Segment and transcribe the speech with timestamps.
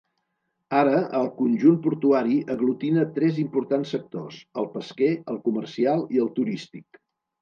[0.77, 7.03] Ara, el conjunt portuari aglutina tres importants sectors: el pesquer, el comercial i el turístic.